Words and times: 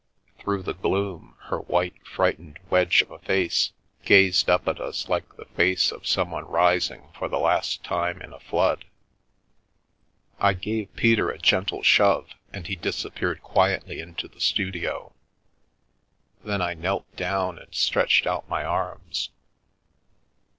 Through 0.39 0.63
the 0.63 0.73
gloom 0.73 1.35
her 1.41 1.59
white, 1.59 2.03
frightened 2.07 2.57
wedge 2.71 3.03
of 3.03 3.11
a 3.11 3.19
face 3.19 3.71
gazed 4.03 4.49
up 4.49 4.67
at 4.67 4.81
us 4.81 5.03
The 5.03 5.09
Milky 5.09 5.09
Way 5.09 5.13
like 5.13 5.37
the 5.49 5.53
face 5.55 5.91
of 5.91 6.07
someone 6.07 6.45
rising 6.45 7.09
for 7.13 7.27
the 7.27 7.37
last 7.37 7.83
time 7.83 8.19
in 8.19 8.33
a 8.33 8.39
flood. 8.39 8.85
I 10.39 10.53
gave 10.53 10.95
Peter 10.95 11.29
a 11.29 11.37
gentle 11.37 11.83
shove, 11.83 12.31
and 12.51 12.65
he 12.65 12.75
disappeared 12.77 13.43
quietly 13.43 13.99
into 13.99 14.27
the 14.27 14.41
studio. 14.41 15.13
Then 16.43 16.63
I 16.63 16.73
knelt 16.73 17.15
down, 17.15 17.59
and 17.59 17.71
stretched 17.75 18.25
out 18.25 18.49
my 18.49 18.63
arms. 18.65 19.29